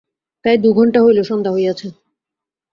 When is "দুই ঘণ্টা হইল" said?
0.57-1.19